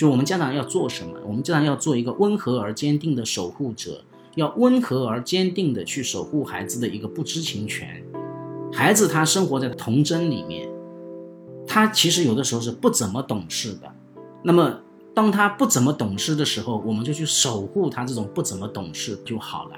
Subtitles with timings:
[0.00, 1.12] 就我们家长要做什么？
[1.26, 4.02] 我们家长要做一个温和而坚定的守护者，
[4.34, 8.02] 要温和而坚定的去守护孩子的一个不知情权。
[8.72, 10.66] 孩子他生活在童真里面，
[11.66, 13.92] 他其实有的时候是不怎么懂事的。
[14.42, 14.80] 那么
[15.12, 19.76] 当他不怎么懂事的时候，我们就去守护他这种不怎么懂事就好了。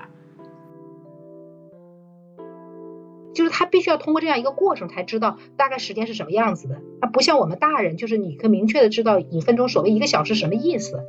[3.35, 11.05] 就是他必须要通过这样一个过程才知道大概时间是什么样子的，他不像我们大人，就是你可以明确的知道五分钟所谓一个小时什么意思。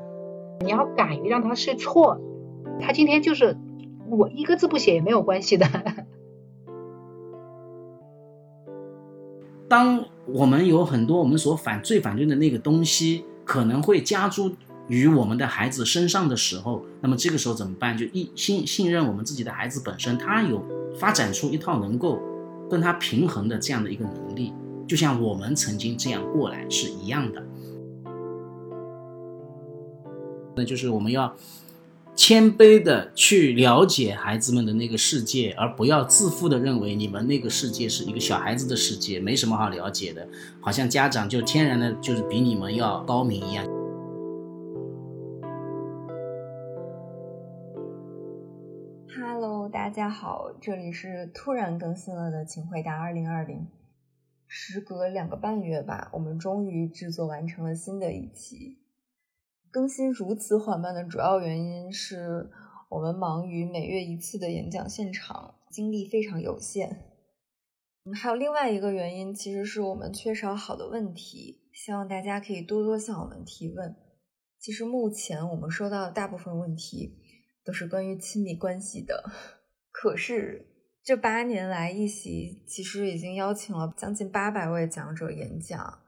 [0.62, 2.22] 你要敢于让他试错，
[2.80, 3.58] 他今天就是
[4.10, 5.68] 我一个字不写也没有关系的。
[9.68, 14.52] 当我们有很多我们所反最反对的那个东西可能会加诸
[14.88, 17.98] 于我们的孩子身上的时候，那么这个时候怎么办？
[17.98, 20.64] 就一信信任我们自己的孩子本身，他有。
[21.00, 22.22] 发展出一套能够
[22.70, 24.54] 跟他平衡的这样的一个能力，
[24.88, 27.44] 就像我们曾经这样过来是一样的。
[30.56, 31.36] 那就是我们要
[32.16, 40.28] 谦卑的去了解孩子们的那个世界，而不要自负的认为你们那个世界是一个小孩子的世界，没什么好了解的，
[40.62, 43.66] 好像家长就天然的就是比你们要高明一样。
[49.72, 53.68] 大家好，这里是突然更新了的，请回答二零二零。
[54.48, 58.80] 时隔两个半月吧，我们终于制作完成了新的一期。
[59.72, 62.52] 更新如此缓慢的主要原因是
[62.90, 67.06] 我们忙于每月一次的演讲现场，精力非常有限。
[68.14, 73.96] 还有另外一个原因，其实是我们缺少好的问题，希望大家可以多多向我们提问。
[74.60, 77.23] 其实目前我们收到的大部分问题
[77.64, 79.24] 都是关于亲密关系的。
[79.92, 80.66] 可是
[81.04, 86.00] 这八年来，一席其实已经邀请了将近八百位讲者演讲。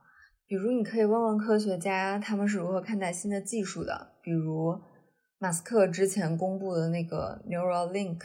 [0.46, 4.80] 比如，你可以问问科学家他们是如何看待新的技术的，比如
[5.38, 8.18] 马斯克之前公布的那个 Neuralink。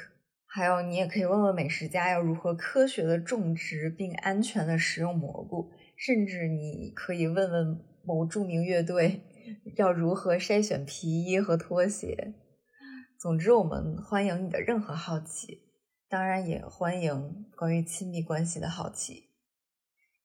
[0.45, 5.71] 还有，你也可以问问美食家要如何科学的种植并安全的食用蘑菇。
[5.95, 9.21] 甚至你可以问问某著名乐队
[9.77, 12.33] 要如何筛选皮衣和拖鞋。
[13.21, 15.61] 总之，我们欢迎你的任何好奇，
[16.09, 19.29] 当然也欢迎关于亲密关系的好奇。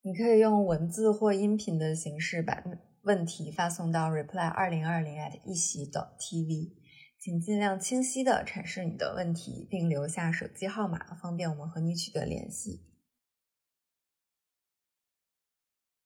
[0.01, 2.65] 你可以用文字或音频的形式把
[3.03, 6.73] 问题发送到 reply 二零二零 at 一席的 .tv，
[7.21, 12.81] 请尽量清晰的阐释你的问题，并留下手机号码，方便我们和你取得联系。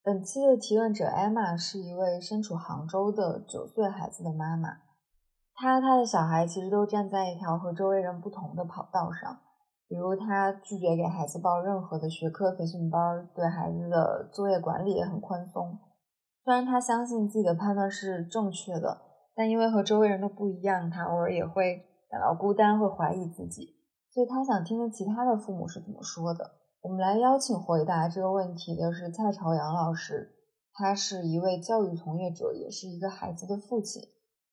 [0.02, 4.89] 本期的提问者 Emma 是一位身处杭州的九岁孩子的妈妈。
[5.60, 9.40] 他他的小孩其实都站在一条和周围人不同的跑道上，
[9.86, 15.78] 比如他拒绝给孩子报任何的学科培训班，对孩子的作业管理也很宽松。
[16.42, 19.02] 虽然他相信自己的判断是正确的，
[19.34, 23.76] 但因为和周围人都不一样，他偶尔也会感到孤单，会怀疑自己。
[24.14, 26.52] 所以他想听听其他的父母是怎么说的。
[26.80, 30.30] 我们来邀请回答这个问题的是蔡朝阳老师，
[30.72, 34.00] 他是一位教育从业者，也是一个孩子的父亲。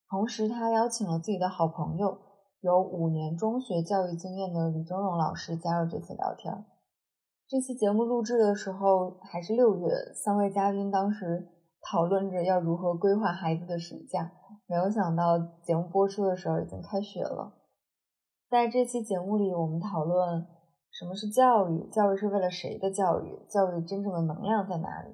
[0.09, 2.17] 同时，他邀请了自己的好朋友，
[2.61, 6.65] 有五年中学教育经验的李峥嵘老师加入这次聊天。
[7.49, 11.49] 这期节目录制的时候还是六月，三位嘉宾当时
[11.81, 14.31] 讨论着要如何规划孩子的暑假，
[14.65, 17.53] 没有想到节目播出的时候已经开学了。
[18.49, 20.45] 在这期节目里，我们讨论
[20.89, 25.13] 什么是教育，教育是为了谁的教育，教育真正的能量在哪里。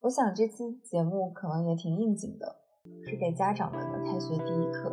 [0.00, 2.65] 我想这期节目可能也挺应景的。
[3.04, 4.92] 是给家长们的开学第一课。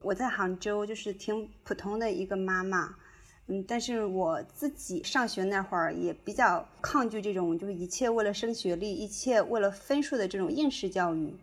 [0.00, 2.96] 我在杭州，就是挺普通的一个妈妈，
[3.48, 11.34] 嗯，但是我自己上学那会儿也比较抗拒这种，就是一切为了升学历，一切为了分数的这种应试教育。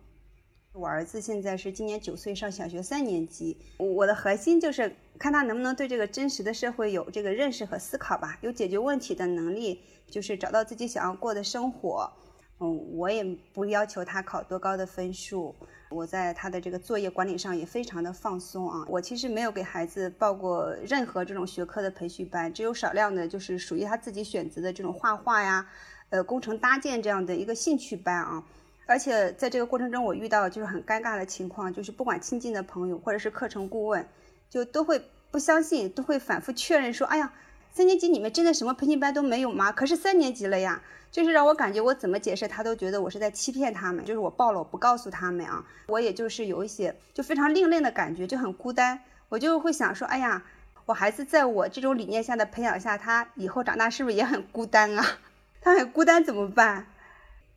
[0.72, 3.56] 我儿子现在是今年九岁，上小学三年级。
[3.78, 9.80] 我的核心就是看他能不能对这个真实的社会有这个认识和思考吧，有解决问题的能力，
[10.10, 12.10] 就是找到自己想要过的生活。
[12.58, 13.22] 嗯，我也
[13.52, 15.54] 不要求他考多高的分数。
[15.90, 18.84] 我在他的这个作业管理上也非常的放松啊。
[18.88, 25.68] 我其实没有给孩子报过任何这种学科的培训班，只有少量的，就是属于他自己选择的这种画画呀、
[26.08, 28.42] 呃工程搭建这样的一个兴趣班啊。
[28.86, 34.06] 而且在这个过程中，我遇到就是很尴尬的情况，就是不管亲近的朋友或者是课程顾问，
[34.48, 37.32] 就都会不相信，都会反复确认说：“哎呀，
[37.72, 39.72] 三年级你们真的什么培训班都没有吗？
[39.72, 40.82] 可是三年级了呀！”
[41.12, 45.64] 就是让我感觉我怎么解释，他都觉得我是在欺骗他们，就是我报了，我不告诉他们啊。
[45.86, 49.00] 我也就是有一些就非常另类的感觉，就很孤单。
[49.30, 50.42] 我就会想说：“哎呀，
[50.84, 55.04] 我孩子在我这种理念下的培养下，他以后长大是不是也很孤单啊？
[55.62, 56.86] 他很孤单怎么办？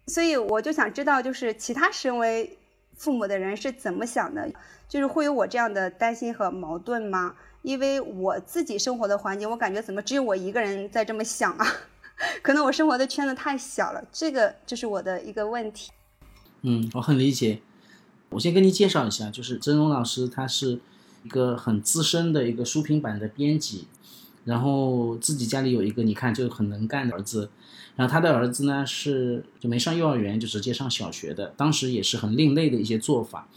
[0.08, 2.58] 所以我就想知道，就是其他身为
[3.00, 4.52] 父母的人是怎么想的？
[4.90, 7.34] 就是会有我这样的担心和矛盾吗？
[7.62, 11.66] 因为我自己生活的环境，我感觉怎么只有我一个人在这么想啊？
[12.44, 15.92] 可能我生活的圈子太小了，这个就是我的一个问题。
[16.64, 17.62] 嗯，我很理解。
[18.32, 20.82] 我先跟你介绍一下，就是曾荣老师，他是
[21.24, 23.88] 一个很资深的一个书评版的编辑，
[24.50, 27.52] 然后自己家里有一个你看就很能干的儿子，
[27.96, 33.48] 然后他的儿子呢是就没上幼儿园就直接上小学的，当时也是很另类的一些做法，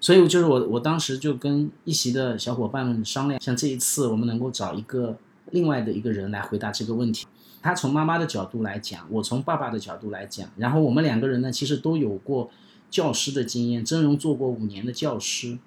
[0.00, 5.16] 所以就是我我当时就跟一席的小伙伴们商量，像这一次我们能够找一个
[5.50, 7.26] 另外的一个人来回答这个问题。
[7.62, 12.48] 他从妈妈的角度来讲，我从爸爸的角度来讲，然后我们两个人呢，其实都有过
[12.88, 13.84] 教师的经验。
[13.84, 15.58] 曾荣做过五年的教师，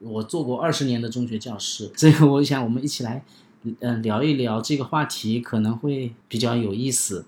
[0.00, 1.90] 我做过二十年的中学教师。
[1.96, 3.24] 这个我想我们一起来，
[3.80, 7.26] 嗯，聊一聊这个话题可能会比较有意思。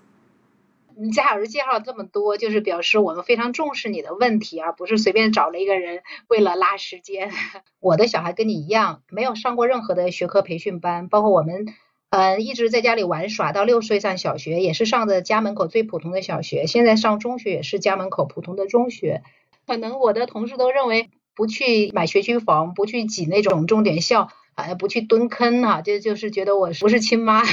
[0.95, 7.31] 你贾老师介绍了这么多，就是表示我们非常重视你的问题，而不是随便找了一个人为了拉时间。
[7.79, 11.67] 我的小孩跟你一样，没有上过任何的学科培训班，包括我们。
[12.13, 16.67] 嗯，一直在家里玩耍，到六岁上小学，也是上的家门口最普通的小学。
[16.67, 19.23] 现在上中学也是家门口普通的中学。
[19.65, 24.27] 可能我的同事都认为，不去买学区房，不去挤那种重点校，
[24.61, 27.43] 啊，不去蹲坑哈，就就是觉得我不是亲妈。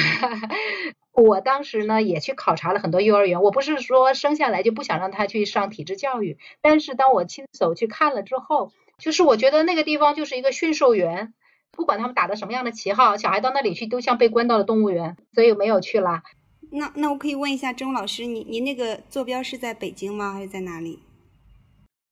[1.12, 11.34] 我当时呢也去考察了很多幼儿园，我不是说生下来就不想让他去上体制教育，但是当我亲手去看了之后，就是我觉得那个地方就是一个驯兽园。
[11.70, 16.24] 不管他们打的什么样的旗号，小孩到那里去都像被关到了动物园，所以没有去啦。
[16.72, 20.32] 那那我可以问一下钟老师，你你那个坐标是在北京吗？
[20.32, 20.98] 还是在哪里？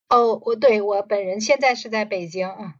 [0.08, 2.74] 哦，我对我本人现在是在北京啊。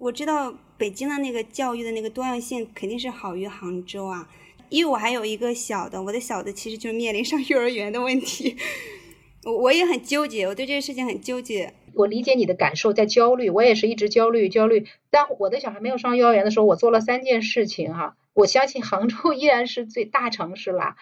[0.00, 4.26] 我知道北京的那个教育的那个多样性肯定是好于杭州啊，
[4.70, 8.56] 因为我还有一个小的，我的小的其实就是面临上幼儿园的问题，
[9.44, 11.74] 我我也很纠结，我对这个事情很纠结。
[11.92, 14.86] 我理解你的感受，在焦虑，我也是一直焦虑焦虑。
[15.10, 18.16] 当我的小孩没有上幼儿园的时候，我做了三件事情哈。
[18.32, 20.96] 我相信杭州 依然是最大城市啦。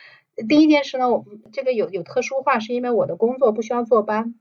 [0.49, 4.35] 第一件事呢，我这个有有特殊化，是因为我的工作不需要坐班，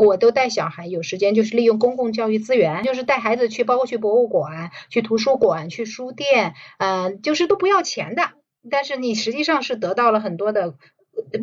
[0.00, 8.22] 我都带小孩，有时间就是利用公共教育资源，就是带孩子去，包括去博物馆、去图书馆、去书店，嗯，就是都不要钱的。
[8.70, 10.74] 但是你实际上是得到了很多的。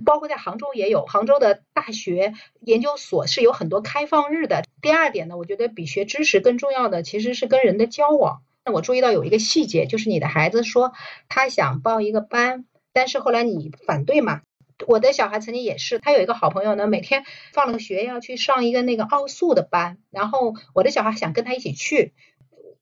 [0.05, 4.63] 包括在杭州也有，杭州的大学研究所是有很多开放日的。
[4.81, 8.41] 第二点呢，我觉得比学知识更重要的其实是跟人的交往。
[8.63, 10.93] 那我注意到有一个细节，就是你的孩子说
[11.27, 12.63] 他想报一个班，
[12.93, 14.43] 但是后来你反对嘛。
[14.87, 17.23] 我的小孩曾经也是，他有一个好朋友呢，每天
[17.53, 22.13] 放了学要去上一个那个奥数的班，然后我的小孩想跟他一起去，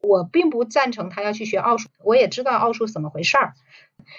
[0.01, 3.54] 我并不赞成他要去学奥数，我也知道奥数怎么回事儿。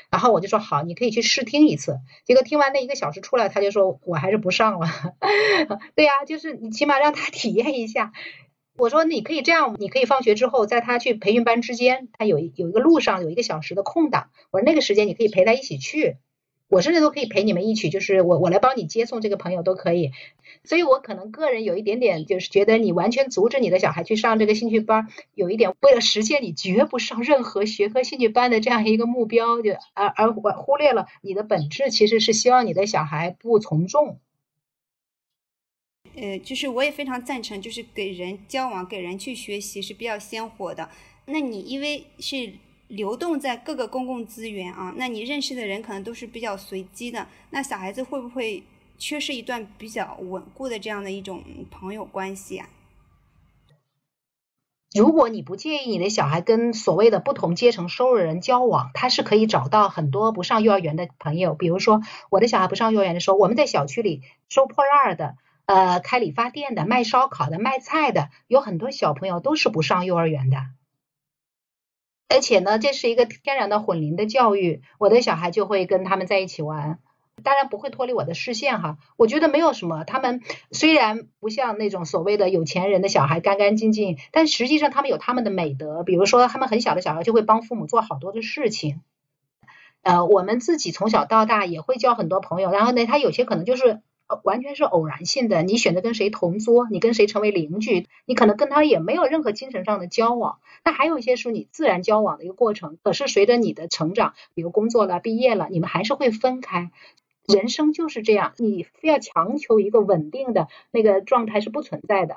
[0.08, 1.98] 然后我就说好，你可以去试听一次。
[2.24, 4.88] 结果听完那一个小时出来，他就说我还是不上了。
[5.94, 8.12] 对呀，就是你起码让他体验一下。
[8.76, 16.16] 我说你可以这样，你可以放学之后，在他去培训班之间，他有有一个路上有一个小时的空档，我说那个时间你可以陪他一起去。
[16.74, 20.10] 我甚至都可以陪你们一起，就是我我来帮你接送这个朋友都可以，
[20.64, 34.18] 所以我可能个人有一点点就是觉得你完全阻止你的小孩去上这个兴趣班，有一点为了实现你绝不上任何学科兴趣班的这样一个目标，就而而忽忽略了你的本质其实是希望你的小孩不从众。
[36.16, 40.90] 呃，就是我也非常赞成，就是给人交往、给人去学习是比较鲜活的。
[41.26, 42.54] 那你因为是。
[42.88, 47.26] 流动在各个公共资源啊，那你认识的人可能都是比较随机的。
[47.50, 48.62] 那小孩子会不会
[48.98, 52.68] 缺失一段比较稳固的这样的一种朋友关系啊？
[54.94, 61.54] 如果你不介意你的小孩跟所谓的不同阶层收入人交往，他是可以找到很多不上幼儿园的朋友。
[61.54, 62.00] 比如说，
[62.30, 65.34] 我的小孩不上幼儿园的时候，我们在小区里收破烂的、
[65.66, 70.58] 呃开理发店的、卖烧烤的、卖菜的，有很多小朋友都是不上幼儿园的。
[72.28, 76.98] 而且呢，这是一个天然的混龄的教育，我的小孩就会跟他们在一起玩，
[77.42, 78.98] 当然不会脱离我的视线哈。
[79.16, 80.40] 我觉得没有什么，他们
[80.72, 89.00] 虽然不像那种所谓的有钱人的小孩干干净净，但实际上他们有他们的美德，比如说他们很小的小孩就会帮父母做好多的事情。
[90.02, 94.00] 呃，我们自己从小到大也会交很多朋友，然后呢，他有些可能就是。
[94.42, 100.58] 完全是偶然性的，你选择跟谁同桌，你跟谁成为邻居，你可能跟他也没有任何精神上的交往。
[100.84, 106.90] 那还有一些是你自然交往的一个过程，可是随着你的成长，比如工作了、毕业了，你们还是会分开。
[107.46, 112.36] 人生就是这样，你非要强求一个稳定的那个状态是不存在的。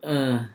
[0.00, 0.48] 嗯，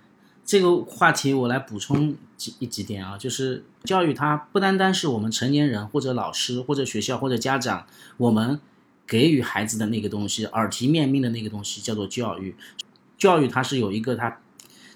[0.44, 8.60] 这个话题我来补充几一几点啊，就是教育它不单单是我们成年人或者老师或者学校或者家长我们
[9.08, 12.56] 给予孩子的那个东西，耳提面命的那个东西叫做教育。
[13.18, 14.40] 教育它是有一个它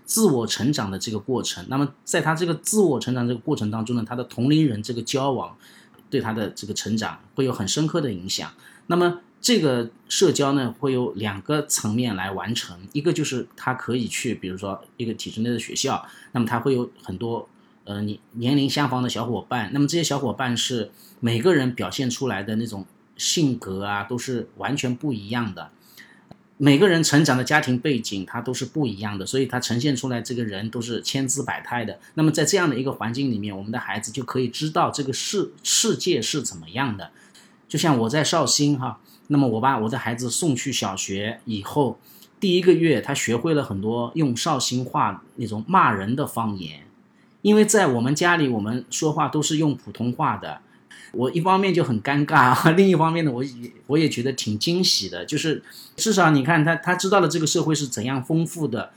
[0.05, 1.63] 自我成长的这个过程。
[1.69, 5.55] 那么在他这个自我成长这个过程当中呢，他的同龄人这个交往
[6.09, 8.51] 对他的这个成长会有很深刻的影响。
[8.87, 17.47] 那么这个社交呢，会有两个层面来完成，一个就是他可以去，比如说一个体制内的学校，那么他会有很多
[17.85, 22.85] 呃年年龄相仿的小伙伴，那么这些小伙伴是每个人表现出来的那种
[23.19, 25.69] 性格啊，都是完全不一样的，
[26.57, 31.99] 每个人成长的家庭背景他都是不一样的，所以他呈现出来这个人都是千姿百态的。
[32.15, 37.11] 那么在这样的一个环境里面，我们的孩子就可以知道这个世世界是怎么样的，
[37.67, 38.99] 就像我在绍兴哈。
[39.27, 41.99] 那么我把我的孩子送去小学以后，
[42.39, 46.81] 第一个月他学会了很多用绍兴话那种骂人的方言，
[47.43, 50.61] 因为在我们家里我们说话都是用普通话的，
[51.11, 55.63] 我一方面就很尴尬， 另一方面呢，我也我也觉得挺惊喜的，就是
[55.95, 58.91] 至少你看他他知道了这个社会是怎样丰富的，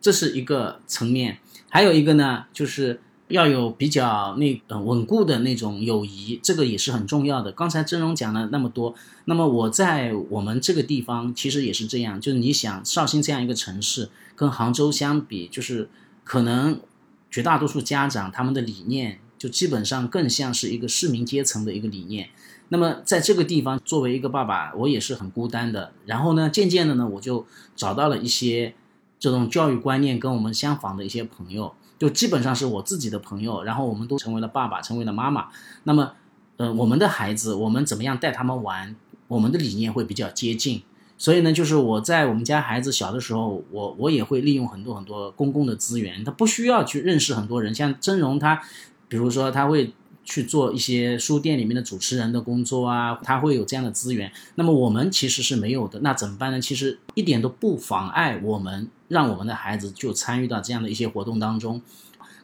[0.00, 3.00] 这是一个层面，还有一个呢就是。
[3.28, 7.50] 要有比较那呃稳固的那种友谊，这个也是很重要的。
[7.50, 8.94] 刚才曾荣讲了那么多，
[9.24, 15.88] 那么我在我们这个地方其实也是这样，就是你想绍兴这样一个城市跟杭州相比，就是
[16.22, 16.78] 可能
[17.28, 22.28] 绝大多数家长他们的理念就基本上更像是一个市民阶层的一个理念。
[22.68, 25.92] 那么在这个地方作为一个爸爸，我也是很孤单的。
[26.04, 28.74] 然后呢，渐渐的呢，我就找到了一些
[29.18, 31.74] 这种教育观念跟我们相仿的一些朋友。
[31.98, 35.48] 就基本上是我自己的朋友，然后我们都成为了爸爸，成为了妈妈。
[35.84, 36.12] 那么，
[36.58, 38.94] 呃，我们的孩子，我们怎么样带他们玩？
[39.28, 40.82] 我们的理念会比较接近。
[41.16, 47.74] 所以呢，就是我在我们家孩子小的时候，我我也会利用很多很多公共的资源，他不需要去认识很多人。
[47.74, 48.62] 像曾荣他，
[49.08, 49.92] 比如说他会。
[50.28, 54.32] 去做一些书店里面的主持人的工作啊，他会有这样的资源。
[54.56, 56.60] 那么我们其实是没有的，那怎么办呢？
[56.60, 61.80] 其实一点都不妨碍我们让我们的孩子就参与到这样的一些活动当中。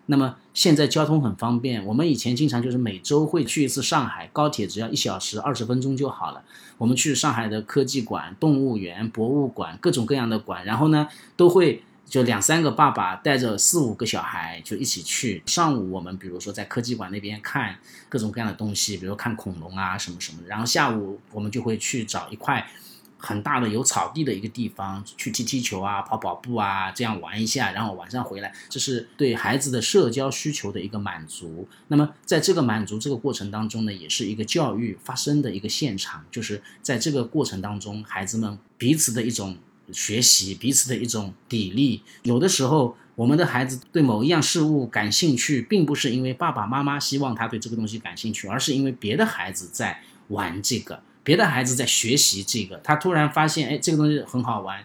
[0.07, 6.45] 那么现在交通很方便，我们以前经常就是每周会去一次上海，高铁只要一小时二十分钟就好了。
[6.78, 11.83] 我们去上海的科技馆、动物园、博物馆，各种各样的馆，然后呢都会。
[12.12, 15.42] 就两三个爸爸带着四五个小孩就一起去。
[15.47, 17.78] 上午我们比如说在科技馆那边看
[18.11, 20.49] 各种各样的东西，比如看恐龙啊什么什么的。
[20.49, 22.69] 然后下午我们就会去找一块
[23.16, 27.73] 很大的有草地的一个地方去踢踢球啊、跑跑步啊，这样玩一下。
[27.73, 31.66] 然后晚上回来，这是对孩子的社交需求的一个满足。
[31.88, 36.23] 那么在这个满足这个过程当中呢，也是一个教育发生的一个现场。
[36.31, 39.57] 就是在这个过程当中，孩子们彼此的一种。
[39.93, 54.85] 学习彼此的一种砥砺，有的时候我们的孩子对某一样事物感兴趣，并不是因为爸爸妈妈希望他对这个东西感兴趣，而是因为别的孩子在玩这个，别的孩子在学习这个，他突然发现，哎，这个东西很好玩。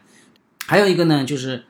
[0.66, 1.64] 还有一个呢，就是，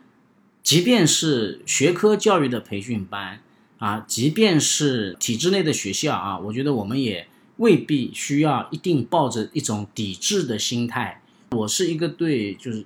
[0.64, 3.40] 即便是学科教育的培训班
[3.78, 7.28] 啊，即便是体制内的学校啊，我觉得我们也
[7.58, 11.22] 未必需要一定抱着一种抵制的心态。
[11.52, 12.86] 我是一个对，就是。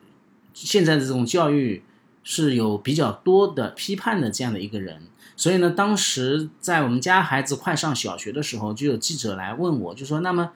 [0.54, 1.84] 现在的这种教育
[2.24, 5.02] 是有比较多的批判的这样的一个人，
[5.36, 10.52] 所以呢，当时在我们家孩子快上小学的时候，就有记者来问我，就说：“那么，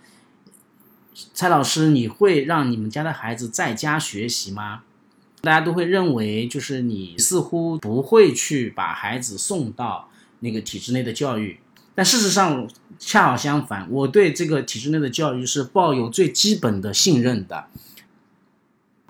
[1.33, 4.83] 蔡老师，你会让你们家的孩子在家学习吗？”
[5.41, 10.09] 大家都会认为，就是你似乎不会去把孩子送到
[10.39, 11.59] 那个体制内的教育，
[11.93, 17.65] 但事实上恰好相反，我对这个体制内的教育是抱有最基本的信任的。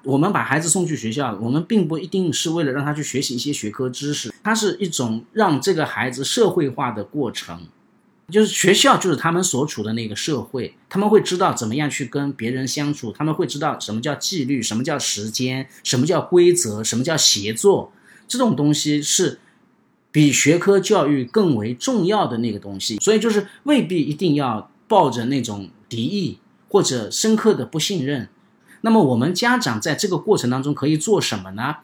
[0.06, 7.68] 我们把孩子送去学校，我们并不一定是为了让他去学习一些学科知识，它是一种让这个孩子社会化的过程。
[8.30, 17.92] 就是学校就是他们所处的那个社会，他们会知道怎么样去跟别人相处，他们会知道什么叫纪律，什么叫时间，什么叫规则，什么叫协作，
[18.28, 19.40] 这种东西是
[20.12, 22.98] 比学科教育更为重要的那个东西。
[22.98, 28.30] 所以就是未必一定要抱着那种敌意或者深刻的不信任。
[28.86, 31.78] 那么我们家长在这个过程当中可以做什么呢？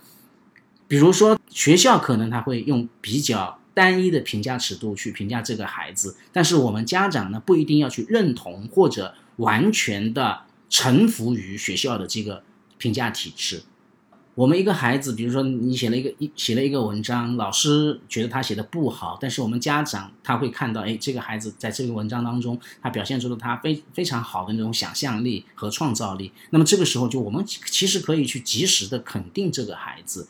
[0.88, 12.43] 比如说学校可能他会用比较单一的评价尺度去评价这个孩子，但是我们家长呢不一定要去认同或者完全的臣服于学校的这个
[12.77, 13.63] 评价体制。
[14.33, 26.31] 我们一个孩子，比如说你写了一个一写了一个文章，老师觉得他写的不好，但是我们家长他会看到，哎，这个孩子在这个文章当中，他表现出了他非非常好的那种想象力和创造力。
[26.51, 30.27] 那么这个时候，就我们其实可以去及时的肯定这个孩子。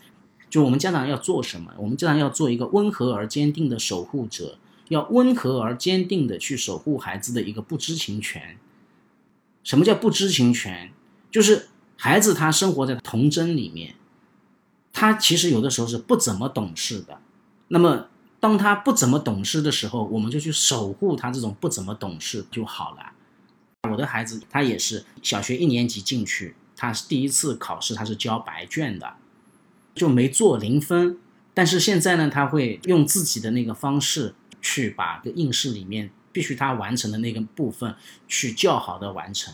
[0.50, 1.72] 就我们家长要做什么？
[1.78, 4.58] 我们家长要做一个温和而坚定的守护者，
[4.90, 8.58] 要温和而坚定的去守护孩子的一个不知情权。
[9.64, 10.92] 什么叫不知情权？
[11.30, 11.68] 就是
[12.04, 13.94] 孩子他生活在童真里面，
[14.92, 17.22] 他其实有的时候是不怎么懂事的。
[17.68, 18.08] 那么
[18.40, 23.12] 当他不怎么懂事的时候，我们就去守护他这种不怎么懂事就好了。
[23.88, 29.14] 我的孩子他也是小学一年级进去，他是第一次考试，他是交白卷的。
[29.94, 31.20] 就没做零分，
[31.54, 37.94] 但是现在呢，他会用自己的那个方式去把个应试里面必须他完成的那个部分
[38.28, 39.54] 去较好的完成。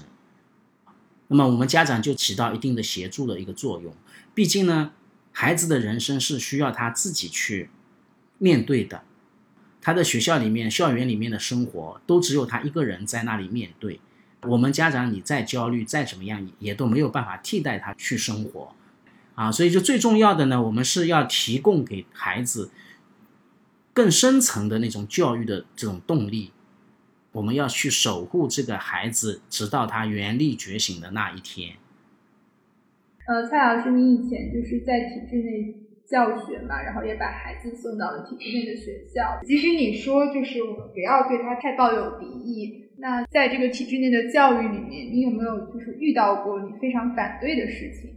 [1.28, 3.94] 那么我们家长就起到一定的协助的一个作用。
[4.34, 4.92] 毕竟呢，
[5.32, 7.70] 孩子的人生是需要他自己去
[8.38, 9.04] 面对的，
[9.82, 14.00] 他的学校里面、校园里面的生活都只有他一个人在那里面对。
[14.44, 18.74] 我们家长你再焦虑再怎么样，也都没有办法替代他去生活。
[19.36, 22.72] 啊，所以就最重要的呢，我们是要提供给孩子
[23.94, 26.52] 更深层的那种教育的这种动力，
[27.38, 31.76] 我们要去守护这个孩子，直到他原力觉醒的那一天。
[33.28, 35.76] 呃，蔡老师，你以前就是在体制内
[36.10, 39.40] 教学嘛，然后也把孩子送到了体制内的学校。
[39.46, 48.16] 即使你说就是我们不要对他太抱有敌意，那在这个体制内的教育里面，你有没有就是遇到过你非常反对的事情？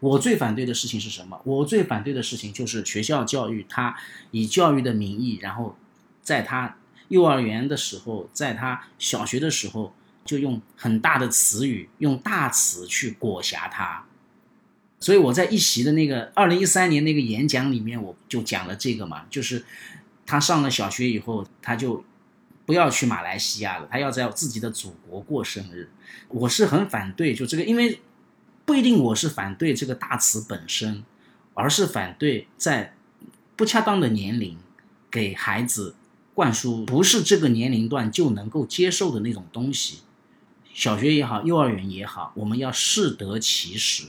[0.00, 1.40] 我最反对的事情是什么？
[1.46, 3.96] 我最反对的事情就是学校教育，他
[4.32, 5.76] 以教育的名义，然后
[6.20, 6.76] 在他
[7.10, 14.04] 幼儿园的时候，在他小学的时候，就用很大的词语，用大词去裹挟他。
[14.98, 19.64] 所以我在一席的那个二零一三年那个演讲里面，我就讲了这个嘛，就是
[20.26, 22.02] 他上了小学以后，他就
[22.66, 25.90] 不要去马来西亚了，他要在自己的祖国过生日。
[26.28, 28.00] 我是很反对，就这个，因为。
[28.66, 31.02] 不一定我是反对这个大词本身，
[31.54, 32.94] 而是反对在
[33.56, 34.56] 不恰当的年龄
[35.10, 35.96] 给孩子
[36.34, 40.00] 灌输不是这个年龄段就能够接受的那种东西。
[40.72, 44.04] 小学也好，幼儿园也好，我们要适得其时，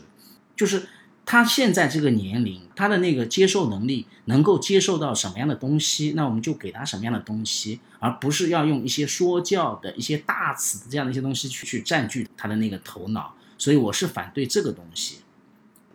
[0.55, 0.87] 就是
[1.25, 13.35] 他现在这个年龄，他的那个接受能力能够接受到什么样的东西，那我们就给他什么样的东西，而不是要用一些说教的一些大词这样的一些东西去去占据他的那个头脑。
[13.57, 15.17] 所以我是反对这个东西，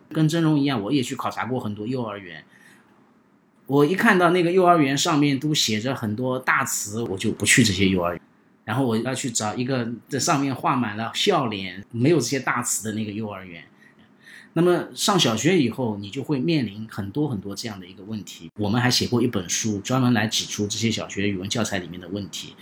[0.09, 2.45] 跟真荣一样，我也去考察过很多幼儿园。
[3.67, 8.21] 我一看到那个幼儿园上面都写着很多大词，我就不去这些幼儿园。
[8.63, 13.63] 然后我要去找一个这上面画满了笑脸、没有这些大词的那个幼儿园。
[14.53, 18.49] 那么上小学以后，你就会面临很多很多这样的一个问题。
[18.55, 22.55] 我们还写过一本书，专门来指出这些小学语文教材里面的问题。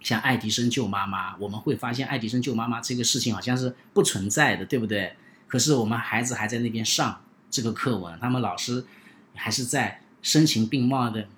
[0.00, 5.14] 像爱迪生救妈妈，我们会发现爱迪生救妈妈这个事情好像是不存在的，对不对？
[5.48, 8.84] 可是我们孩子还在那边上这个课文，他们老师
[9.34, 11.28] 还是在声情并茂的。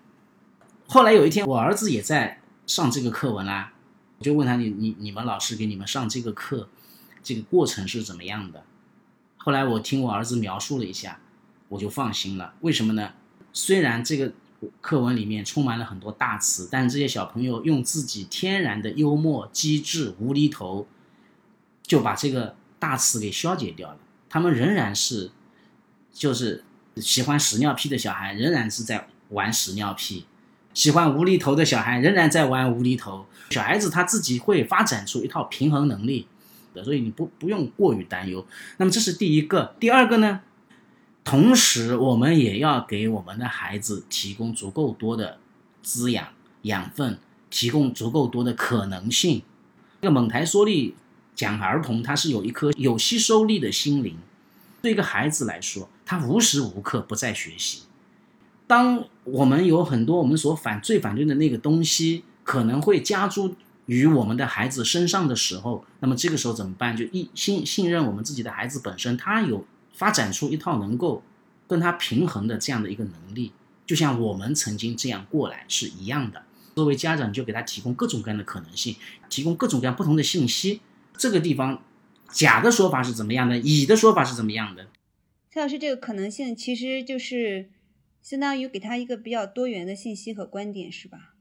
[0.87, 3.75] 后来有一天，我儿子也在上这个课文啦，
[4.17, 6.71] 我就问他：你你你们老师给你们上这个课，
[7.23, 8.65] 这个过程是怎么样的？
[9.37, 11.21] 后来我听我儿子描述了一下，
[11.69, 12.55] 我就放心了。
[12.63, 13.13] 为什么呢？
[13.53, 14.33] 虽然这个。
[14.81, 20.89] 课文里面充满了很多大词，但这些小朋友用自己天然的幽默、机智、无厘头，
[21.83, 23.99] 就把这个大词给消解掉了。
[24.29, 25.31] 他们仍然是，
[26.13, 26.65] 就是
[27.01, 30.25] 喜欢屎尿屁的小孩，仍然是在玩屎尿屁；
[30.75, 33.27] 喜欢无厘头的小孩，仍然在玩无厘头。
[33.51, 36.27] 小孩子他自己会发展出一套平衡能力，
[36.85, 38.47] 所以你不不用过于担忧。
[38.77, 40.41] 那么这是第一个，第二个呢？
[41.25, 45.39] 同时，我们也要给我们的孩子提供足够多的
[45.83, 46.29] 滋养、
[46.63, 47.19] 养分，
[47.51, 49.43] 提供足够多的可能性。
[50.01, 50.95] 这个蒙台梭利
[51.35, 54.17] 讲儿童，他是有一颗有吸收力的心灵。
[54.83, 57.83] 对一个孩子来说，他无时无刻不在学习。
[58.67, 63.55] 当我们有很多我们所反最反对的那个东西，可能会加诸
[63.87, 66.97] 于我们的孩子身上的时候，那么这个时候怎么办？
[66.97, 69.65] 就一信信任我们自己的孩子本身，他有。
[69.95, 71.25] 发展出一套能够
[71.67, 73.51] 跟他平衡的这样的一个能力，
[73.85, 76.45] 就像我们曾经这样过来是一样的。
[76.77, 78.95] 作为家长，就给他提供各种各样的可能性，
[79.29, 80.81] 提供各种各样不同的信息。
[81.17, 81.83] 这个地方，
[82.31, 83.59] 甲的说法是怎么样的？
[83.59, 84.87] 乙的说法是怎么样的？
[85.51, 87.71] 蔡老师，这个可能性其实就是
[88.23, 91.35] 相当于给他一个比较多元的信息和观点，是吧？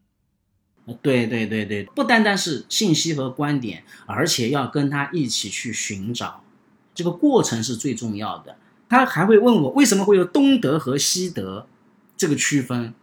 [1.01, 6.43] 对对对对，不单单是信息和观点，而且要跟他一起去寻找。
[6.95, 8.57] 这个过程是最重要的。
[8.87, 11.67] 他还会问我为什么会有东德和西德
[12.15, 12.93] 这个区分，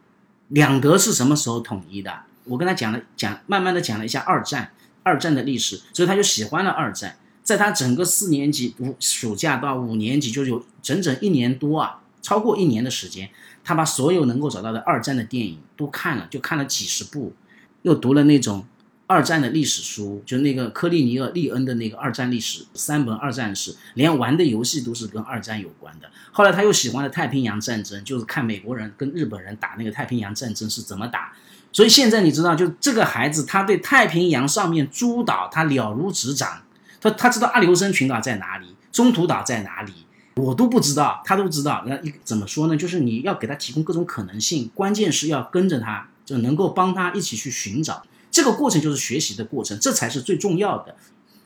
[0.49, 2.23] 两德是什么时候统一的？
[2.44, 7.18] 我跟他讲了讲，慢慢的讲了一下二战，二战的历史，所以他就喜欢了二战。
[7.44, 13.28] 在他整个四年级五暑假到五年级，就有整整一年多啊，超过一年的时间，
[13.62, 17.35] 他把所有能够找到的二战的电影都看了，就看了几十部，
[17.83, 18.64] 又读了那种
[19.07, 26.11] 二战的历史书，就那个科利尼尔利恩的那个二战历史三本二战史，连玩的游戏都是跟二战有关的。
[26.33, 31.35] 后来他又喜欢了太平洋战争，就是看美国人跟日本人打那个太平洋战争是怎么打。
[31.70, 36.62] 所以现在你知道，就这个孩子，他对太平洋上面诸岛他了如指掌，
[37.04, 39.92] 他他知道阿留申群岛在哪里，中途岛在哪里。
[40.36, 41.84] 我都不知道，他都知道。
[41.86, 42.76] 那怎么说呢？
[42.76, 48.02] 就是你要给他提供各种可能性，关键是要跟着他，就能够帮他一起去寻找。
[48.32, 50.96] 这个过程就是学习的过程，这才是最重要的。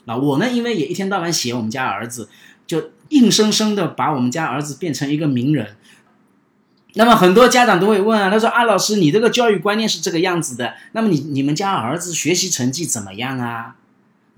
[0.07, 2.31] 那我呢，因为也一天到晚写我们家儿子，
[2.67, 5.77] 就硬生生的把我们家儿子变成一个名人。
[6.95, 13.77] 那么很多家长都会问啊，他说啊，老师，你这个教育观念是这个样子的，那么你你们家儿子学习成绩怎么样啊？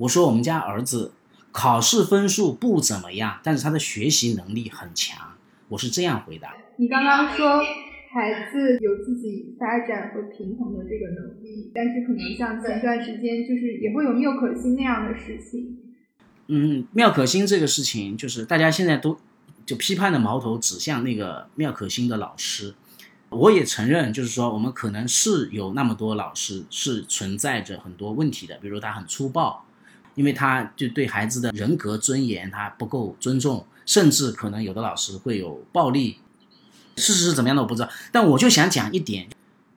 [0.00, 1.12] 我说我们家儿子。
[1.52, 5.32] 考试分数不怎么样，但是他的学习能力很强。
[5.68, 6.56] 我是这样回答。
[6.76, 7.60] 你刚刚说
[8.12, 15.76] 孩子有自己发展和平衡的这个能力，但是可能像前段时间就是也会有妙可欣那样的事情。
[16.46, 19.18] 嗯，缪可欣这个事情，就是大家现在都
[19.66, 22.72] 就批判的矛头指向那个妙可欣的老师。
[23.30, 29.66] 我也承认，就是说我们可能是有那么多老师是存在着很多问题的，比如他很粗暴。
[30.20, 36.18] 因为他就对孩子的人格尊严他不够尊重，甚至可能有的老师会有暴力。
[36.96, 39.26] 事实是怎么样的我不知道，但我就想讲一点，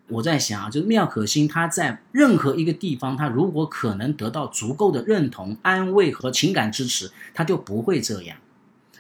[0.10, 8.36] 我在想啊，就是妙可欣他在任何一个地方，他如果可能得到足够的认同、安慰和情感支持，他就不会这样。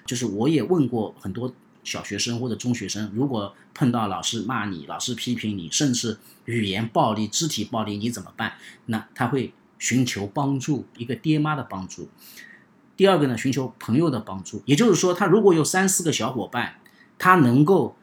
[0.05, 1.53] 就是我也问过很多
[1.83, 8.53] 小学生或者中学生，如果碰到老师骂你、老师批评你，甚至语言暴力、肢体暴力，你怎么办？
[8.85, 9.51] 那他会。
[9.83, 12.07] 寻求帮助，一个爹妈的帮助。
[12.95, 14.63] 第二个呢，寻求朋友的帮助。
[14.65, 16.75] 也就是说，他如果有三四个小伙伴，
[17.19, 17.97] 他能够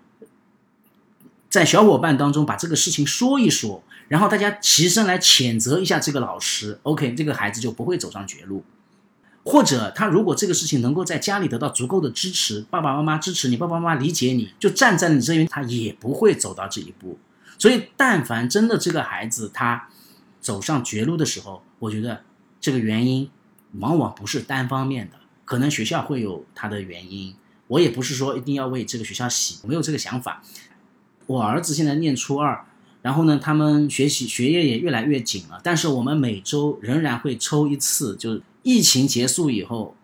[1.49, 6.79] 在小伙伴当中把这个事情说一说，然后大家齐声来谴责一下这个老师。
[6.83, 8.63] OK，这个孩子就不会走上绝路。
[9.43, 17.19] 或者他如果这个事情能够在家里得到足够的支持，爸爸妈妈支持你，爸爸妈妈理解你，就站在你这边，他也不会走到这一步。
[17.59, 19.89] 所以，但凡真的这个孩子他。
[20.43, 22.23] 走上绝路的时候，我觉得
[22.61, 23.29] 这个原因
[23.81, 27.35] 往往不是单方面的，可能学校会有他的原因。
[27.67, 30.43] 我也不是说一定要为这个学校洗，没有这个想法。
[31.27, 32.65] 我儿子现在念初二，
[33.01, 35.61] 然后呢，他们学习学业也越来越紧了。
[35.63, 39.95] 但是我们每周仍然会抽一次，就是疫情结束以后，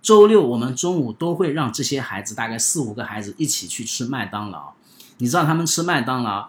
[0.00, 4.72] 周六我们中午都会让这些孩子，大概四五个孩子一起去吃麦当劳。
[5.18, 6.48] 你知道他们吃麦当劳？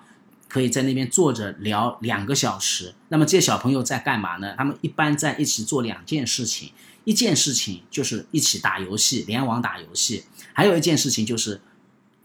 [0.50, 2.94] 可以在那边坐着聊两个小时。
[3.08, 4.56] 那么这些小朋友在干嘛呢？
[4.58, 6.72] 他们一般在一起做两件事情，
[7.06, 11.62] 一件事情就是一起打游戏，联网打游戏；还有一件事情就是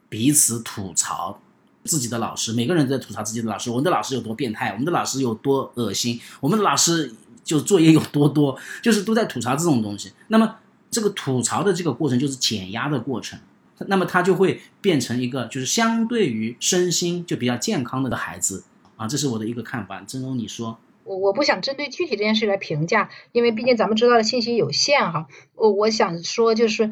[0.09, 1.41] 彼此吐槽
[1.85, 2.53] 自己的老师。
[2.53, 10.13] 每个人都在吐槽自己的老师，我们的老师有多变态，我们的老师有多恶心，我们的老师就作业有多多，就是都在吐槽这种东西。
[10.29, 10.57] 那么
[10.91, 13.39] 这个吐槽的这个过程就是减压的过程。
[13.89, 18.65] 那么他就会变成一个，就是相对于身心就比较健康的个孩子
[18.97, 20.03] 啊，这是我的一个看法。
[20.07, 20.79] 曾荣，你说？
[21.05, 25.27] 我我不想针对具体这件事来评价，因为毕竟咱们知道的信息有限哈。
[25.55, 26.85] 我我想说，就是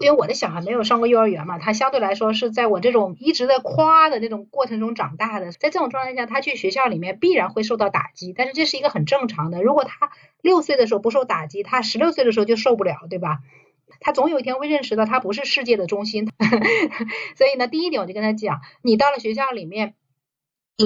[0.00, 9.62] 因为我的小孩没有上过幼儿园嘛，他相对来说是在我这种一直在夸的那种过程中长大的，在这种状态下，他去学校里面必然会受到打击，但是这是一个很正常的。
[9.62, 13.40] 如果他六岁的时候不受打击，他十六岁的时候就受不了，对吧？
[14.00, 16.28] 他总有一天会认识到他不是世界的中心，
[17.36, 19.94] 所以呢，第一点我就跟他讲，你到了学校里面，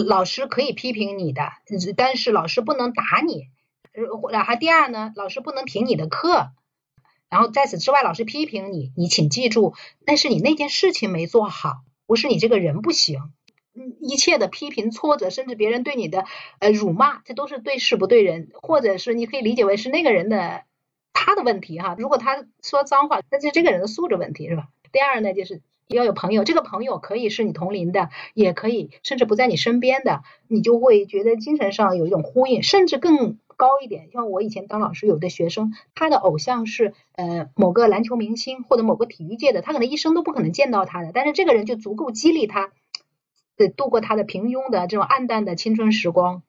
[0.06, 1.52] 老师可以批评你的，
[1.96, 3.48] 但是老师不能打你。
[4.30, 6.52] 然后第二呢，老师不能停你的课。
[7.28, 9.74] 然后在此之外，老师批评你，你请记住，
[10.06, 13.32] 那是你那件事情没做好，不是你这个人不行。
[14.00, 16.26] 一切的批评、挫折，甚至别人对你的
[16.58, 20.64] 呃辱骂，这都是对事不对人，或者是你可以理解为是那个人的。
[21.12, 24.68] 他的问题哈，如果他说脏话，那是这个人的素质问题是吧？
[24.90, 34.10] 第二呢，就是要有朋友，这个朋友可以是你同龄的，也可以甚至不在你身边的，你就会觉得精神上有一种呼应，甚至更高一点。
[34.12, 42.72] 像我以前当老师，有的学生他的偶像是呃某个篮球明星或者某个体育界的，他可能一生都不可能见到他的，但是这个人就足够激励他，
[43.56, 46.42] 对度过他的平庸的这种暗淡的青春时光。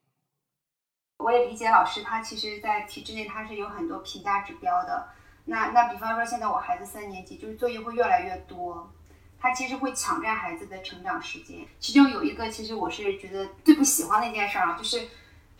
[1.23, 5.07] 我也理解老师，他其实，在体制内他是有很多评价指标的。
[5.45, 8.91] 那那比方说，现在我孩子三年级，就是作业会越来越多，
[9.39, 11.65] 他其实会抢占孩子的成长时间。
[11.79, 15.07] 其中有一个，其实我是觉得最不喜欢的一件事儿啊，就是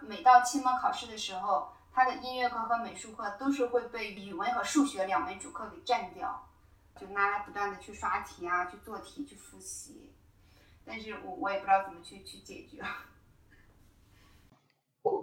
[0.01, 6.47] 每到期末考试的时候，他的音乐课和美术课都是会被语文和数学两门主课给占掉。
[7.01, 10.11] 就拿来不断的去刷题啊，去做题，去复习。
[10.85, 12.83] 但是我我也不知道怎么去去解决。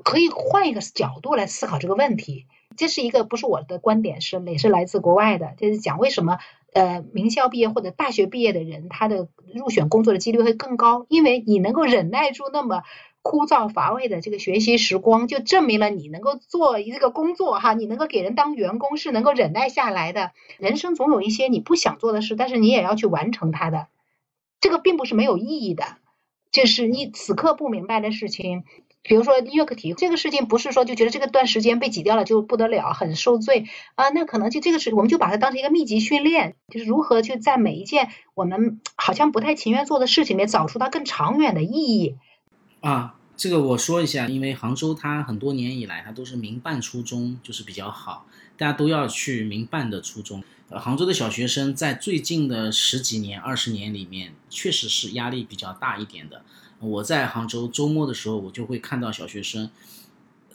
[0.05, 2.47] 可以换一个角度来思考这个问题。
[2.77, 6.39] 这是一个不是我的观点，是也是来自国外的，就是讲为什么
[6.73, 12.85] 呃名校毕业或者大学毕业的人，他的入选工作的几率会更高，因为你能够忍耐住那么
[13.23, 20.31] 枯燥乏味的这个学习时光，就证明了你能够做一个工作哈，你能够给人当员工是能够忍耐下来的。
[20.59, 23.89] 人生总有一些你不想做的事，但是你也要去完成它的，
[24.61, 25.85] 这个并不是没有意义的，
[26.53, 28.65] 就是你此刻不明白的事情。
[29.03, 34.11] 比如说音乐课题这个事情，不是说就觉得这个段时间被挤掉了就不得了，很受罪啊。
[34.11, 42.17] 那可能就这个是，我们就把它当成一个密集训练，就是如何去在每一件我们好像不太情愿做的事情里面找出它更长远的意义。
[42.81, 48.27] 啊，这个我说一下，因为杭州它很多年以来它都是民办初中，就是比较好，
[48.59, 50.45] 大家都要去民办的初中。
[50.69, 56.43] 呃，杭州的小学生在最近的十几年、二十年里面，确实是压力比较大一点的。
[56.81, 59.71] 我在杭州周末的时候，我就会看到小学生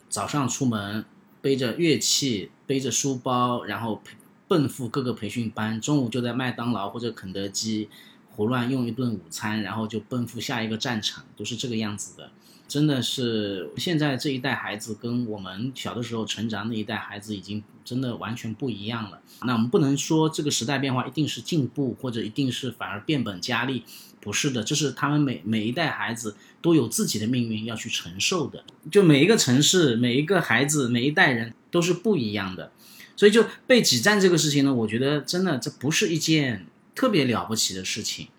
[0.09, 1.05] 早上出门
[1.41, 4.01] 背着乐器、背着书包，然后
[4.47, 7.89] 奔赴各个培训班；中午就在麦当劳或者肯德基
[8.31, 12.31] 胡乱用一顿午餐，然后就奔赴下一个战场，都是这个样子的。
[12.67, 19.21] 真的是现在这一代孩子跟我们小的时候成长那一代孩子已经真的完全不一样了。
[19.43, 23.83] 那我们不能说这个时代变化一定是进步，或者一定是反而变本加厉。
[24.25, 28.63] 不是的，这是他们每每一代孩子都有自己的命运要去承受的。
[28.91, 32.71] 就每一个城市、每一个孩子、每一代人都是不一样的，
[33.15, 38.29] 所以就被挤占这个事情呢，我觉得真的这不是一件特别了不起的事情。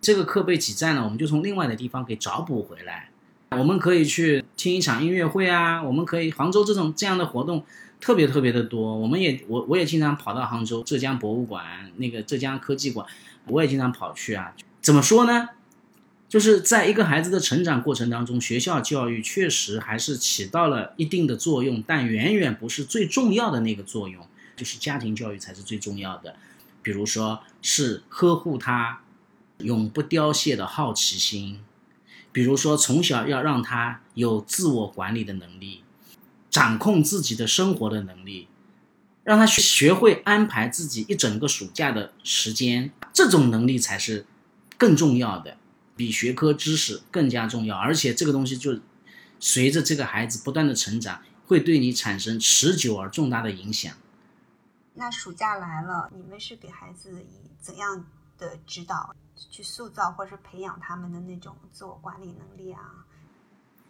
[0.00, 3.10] 这个课被挤占了，我们就从另外的地方给找补回来。
[3.50, 7.64] 我们可以去听一场音乐会啊，我们可以杭州这种这样的活动
[8.00, 8.96] 特别特别的多。
[8.96, 11.64] 我们也我我也经常跑到杭州浙江博物馆
[11.96, 13.06] 那个浙江科技馆，
[13.46, 14.52] 我也经常跑去啊。
[14.86, 15.48] 怎么说呢？
[16.28, 26.36] 就是在一个孩子的成长过程当中，学校教育确实还是起到了一定的作用，但远远不是最重要的那个作用，就是家庭教育才是最重要的。
[26.82, 29.00] 比如说是呵护他
[29.58, 31.58] 永不凋谢的好奇心，
[32.30, 35.82] 比如说从小要让他有自我管理的能力，
[36.48, 38.46] 掌控自己的生活的能力，
[39.24, 44.26] 让他学学会安排自己一整个暑假的时间，这种能力才是。
[44.78, 45.56] 更重要的，
[45.96, 48.78] 比学科知识更加重要，而且这个东西就
[49.40, 53.94] 随着这个孩子不断的成长，会对你产生持久而重大的影响。
[54.94, 58.06] 那暑假来了，你们是给孩子以怎样
[58.38, 59.14] 的指导
[59.50, 62.80] 去塑造或者是培养他们的那种自我管理能力啊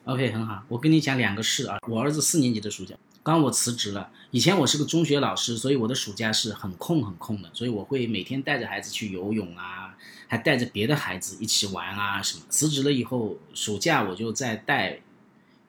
[0.04, 1.78] ？OK，很好，我跟你讲两个事啊。
[1.88, 2.96] 我儿子四年级的暑假。
[3.26, 9.96] 刚我辞职了，以前我是个中学老师，所以我的暑假是很空很空的，所以我会每天带着孩子去游泳啊，
[10.28, 12.44] 还带着别的孩子一起玩啊什么。
[12.48, 15.00] 辞职了以后，暑假我就在带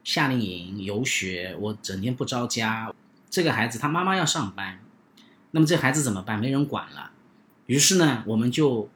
[0.03, 2.93] 夏令营游学，我整天不着家。
[3.27, 4.79] 这个孩子他妈妈要上班，
[5.49, 6.39] 那么这孩子怎么办？
[6.39, 7.09] 没人管了。
[7.65, 8.87] 于是呢，我们就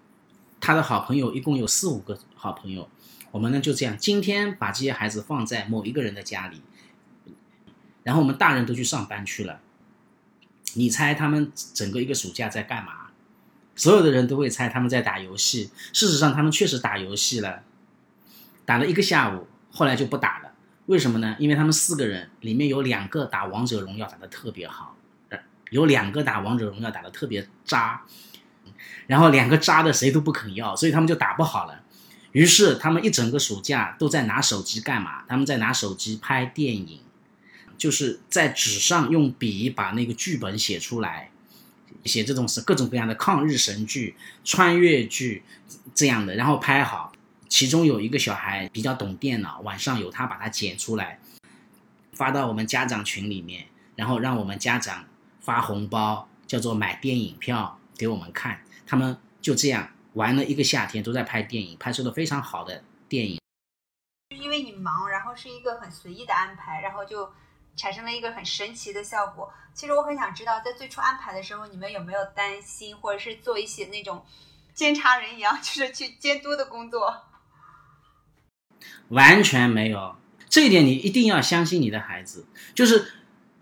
[0.60, 2.88] 他的好朋友一共有四五个好朋友，
[3.32, 6.62] 我们呢就这样，今天把这些孩子放在某一个人的家里。
[8.03, 9.59] 然后我们大人都去上班去了，
[10.73, 13.07] 你猜他们整个一个暑假在干嘛？
[13.75, 15.71] 所有的人都会猜他们在打游戏。
[15.93, 17.63] 事实上，他们确实打游戏了，
[18.65, 20.51] 打了一个下午，后来就不打了。
[20.87, 21.35] 为什么呢？
[21.39, 24.97] 因为他们四个人里面有两个打王者荣耀打得特别好，
[25.69, 28.01] 有两个打王者荣耀打得特别渣，
[29.07, 31.81] 然后两个渣的谁都不肯要，所以他们就打不好了。
[32.33, 35.23] 于是他们一整个暑假都在拿手机干嘛？
[35.27, 36.99] 他们在拿手机拍电影。
[37.82, 41.32] 就是在纸上用笔把那个剧本写出来，
[42.06, 45.44] 写这种是各种各样的抗日神剧、穿越剧
[45.96, 47.12] 这样的，然后拍好。
[47.50, 51.20] 其中有一个小孩比较懂电脑，晚上有他把它剪出来，
[52.13, 53.65] 发到我们家长群里面，
[53.96, 55.06] 然后让我们家长
[55.39, 58.62] 发红包，叫做买电影票给我们看。
[58.86, 63.39] 他们就这样玩了一个夏天，都在拍电影，拍摄的非常好的电影。
[64.39, 67.28] 因为你忙，然后是一个很随意的安排，然后就。
[67.75, 69.51] 产生了一个很神奇的效果。
[69.73, 74.25] 其实我很想知道，在最初安排的时候，你们有没有担心，或者是做一些那种
[74.73, 77.23] 监察人一样， 就是去监督的工作？
[79.10, 80.15] 完全没有，
[80.49, 83.13] 这一点你一定要相信你的孩子，就是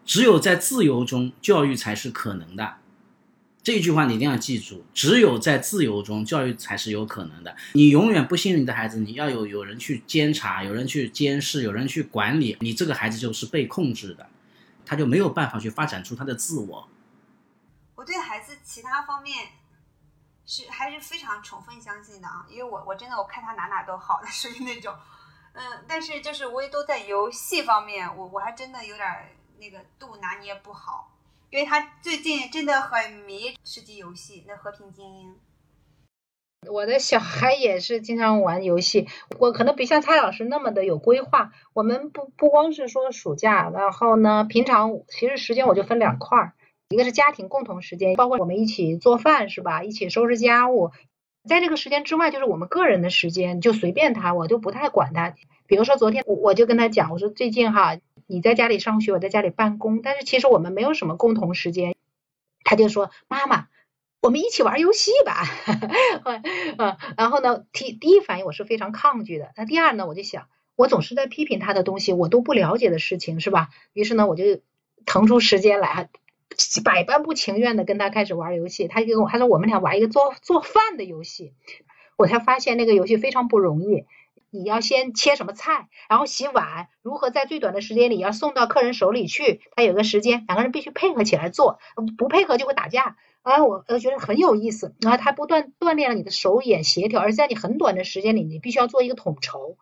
[0.06, 2.78] 只有在自由中教育才是可能的。
[3.70, 7.56] 这句话你一定要记住，只有在自由中教育才是有可能的。
[7.74, 14.28] 你永远不信任你的孩子，你要有有人去监察，有人去监视，有人去管理，你这个孩子就是被控制的，
[14.88, 16.90] 他就没有办法去发展出他的自我。
[17.94, 19.50] 我对孩子其他方面
[20.48, 24.96] 是还是非常充分相信的啊，因为我我真的我看他哪哪都好的， 属于那种，
[25.54, 29.08] 嗯，但是就是唯独在游戏方面，我我还真的有点
[29.60, 31.16] 那个度拿捏不好，
[31.52, 35.36] 因为他最近真的很迷吃鸡游戏，那和平精英。
[36.70, 39.08] 我的小孩也是经常玩游戏，
[39.40, 41.52] 我可能不像蔡老师那么的有规划。
[41.74, 46.54] 我们不不光是说暑假，然后呢，平常其实时间我就分两块儿，
[46.90, 49.84] 一个是家庭共同时间，包括我们一起做饭是吧？
[49.84, 50.92] 一起收拾家务，
[51.48, 55.34] 在这个时间之外，就是我们个人的时间，就随便他，我就不太管他。
[55.66, 57.98] 比如说昨天我我就跟他讲，我说最近哈，
[58.30, 61.96] 你在家里上学，我在家里办公，但是其实我们没有什么共同时间。
[62.64, 63.68] 他就说妈妈。
[64.22, 65.46] 我们一起玩游戏吧，
[66.78, 69.54] 啊， 然后呢，第第一反应我是非常抗拒的。
[69.56, 73.70] 那第二呢，我就想，我总是在批评他的东西，我都不了解的事情，是吧？
[73.94, 74.44] 于是呢，我就
[75.06, 76.10] 腾出时间来，
[76.84, 78.90] 百般不情愿的跟他开始玩游戏。
[78.90, 81.54] 他就跟我他说，我们俩玩一个做做饭的游戏。
[82.18, 84.04] 我才发现那个游戏非常不容易，
[84.52, 91.80] 你要先切什么菜，然后洗碗，如何在最短的时间里要送到客人手里去，他有个时间，两个人必须配合起来做，
[92.18, 93.18] 不配合就会打架。
[93.42, 95.16] 啊，我我觉得很有意思啊！
[95.16, 99.78] 他不断锻炼了你的手眼协调，而在你很短的时间里，你必须要做一个统筹。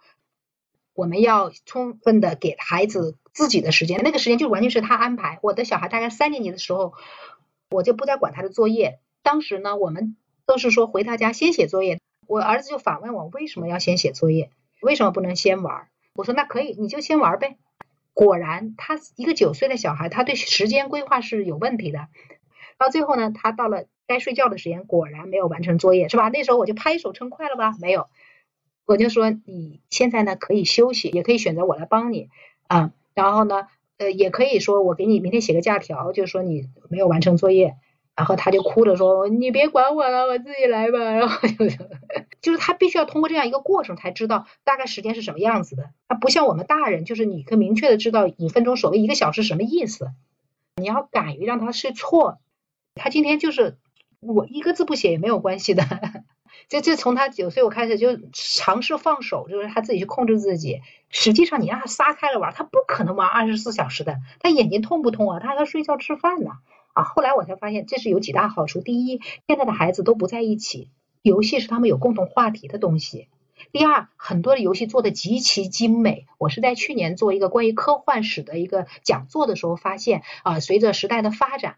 [0.93, 5.39] 我们要充分的给孩子自己的时间，那个时间就完全是他安排。
[5.41, 6.93] 我的小孩大概三年级的时候，
[7.71, 8.99] 我就不再管他的作业。
[9.23, 11.99] 当时呢，我们都是说回他家先写作业。
[12.27, 14.49] 我儿子就反问我为什么要先写作业，
[14.81, 15.87] 为什么不能先玩？
[16.13, 17.57] 我说那可以，你就先玩呗。
[18.13, 22.07] 果然，他一个九岁的小孩，他对时间规划是有问题的。
[22.77, 26.29] 到最后呢，他到了该睡觉的时间，果然没有完成作业，是吧？
[26.29, 27.75] 那时候我就拍手称快了吧？
[27.79, 28.07] 没有，
[28.85, 32.29] 我就说你现在呢可以休息，也可以选择我来帮你
[32.67, 32.91] 啊。
[33.13, 37.75] 然后呢，呃，也可以说我给你明天写个假条，就是说你没有完成作业。
[38.17, 41.67] 然后他就哭着说：“你别管我了，我自己来吧。”然后就
[42.41, 45.91] 就是他必须要通过这样一个过程才知道大概时间是什么样子的。
[46.07, 50.09] 他不像我们大人，就是你可以明确的知道一分钟所谓一个小时什么意思。
[50.77, 52.39] 你要敢于让他试错。
[52.95, 53.77] 他今天就是
[54.19, 55.83] 我一个字不写也没有关系的，
[56.69, 60.81] 这这从他九岁我开始就尝试放手，就是他自己去控制自己。
[61.09, 65.39] 实际上你让他撒开了玩，他不可能玩二十四小时的，他眼睛痛不痛啊？
[65.39, 66.53] 他还要睡觉吃饭呢！
[66.97, 70.89] 啊后来我才发现这是有几大好处：第一，现在的孩子都不在一起，
[71.21, 73.27] 游戏是他们有共同话题的东西；
[73.71, 76.25] 第二，很多的游戏做的极其精美。
[76.39, 81.75] 我是在去年做一个关于科幻史的一个讲座的时候发现啊，随着时代的发展。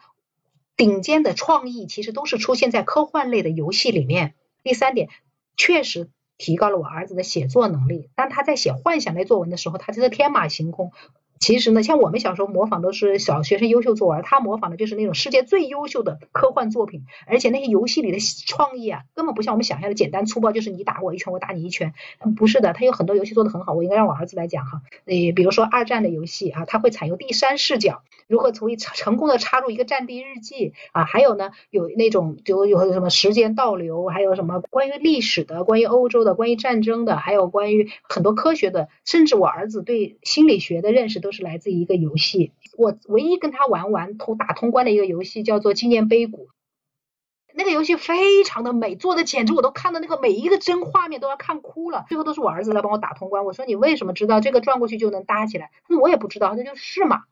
[0.78, 4.36] 顶尖的创意其实都是出现在科幻类的游戏里面。
[4.64, 5.10] 第三点，
[5.58, 8.10] 确实提高了我儿子的写作能力。
[8.16, 10.94] 当他在写幻想类作文的时候，他就是天马行空。
[11.40, 17.06] 其实呢，像我们小时候模仿都是小学生优秀作文，他模仿的就是那种世界最优秀的科幻作品。
[17.26, 21.94] 而且那些游戏里的创意啊，根本不像我们想象的简单粗暴，就是你打我一拳，我打你一拳。
[22.36, 23.74] 不是的，他有很多游戏做的很好。
[23.74, 24.82] 我应该让我儿子来讲哈。
[25.06, 41.29] 诶，比如说二战的游戏啊，他会采用第三视角，如何从成功的插入一个战地日记啊，还有呢，有那种就有什么时间倒流，还有什么关于历史的、关于欧洲的、关于战争的，还有关于很多科学的，甚至我儿子对心理学的认识都。
[41.30, 46.50] 都是来自于一个游戏，我唯一跟他玩完通打通关的一个游戏叫做纪念碑谷，
[47.54, 52.08] 那个游戏非常的美，做的简直我都看到那个每一个帧画面都要看哭了。
[52.10, 55.70] 最后都是我儿子来帮我打通关，我说你为什么知道这个转过去就能搭起来？
[55.88, 57.26] 他说我也不知道，那就是嘛。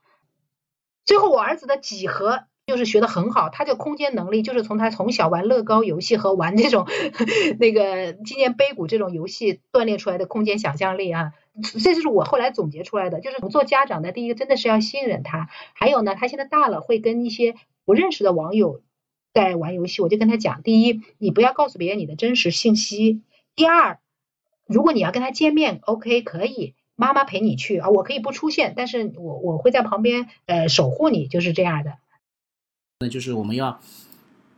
[1.03, 6.85] 最后我儿子的几何就是学的很好，他的空间能力就是从他从小玩乐高游戏和玩这种
[7.57, 11.31] 那个纪念碑谷这种游戏锻炼出来的空间想象力啊。
[11.61, 18.81] 这就是我后来总结出来的，就是做家长的，第一个真的是要信任他，还有呢，他现在大了，会跟一些不认识的网友
[19.33, 23.21] 在玩游戏，我就跟他讲，第一，你不要告诉别人你的真实信息；
[23.55, 23.99] 第二，
[24.65, 31.97] 如果你要跟他见面，OK，可以，妈妈陪你去啊，我可以不出现，但是我我会在旁边呃守护你，就是这样的。
[32.99, 33.79] 那就是我们要。